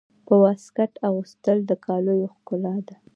د 0.27 0.29
واسکټ 0.43 0.91
اغوستل 1.07 1.57
د 1.69 1.71
کالیو 1.85 2.31
ښکلا 2.33 2.75
ده. 2.87 2.95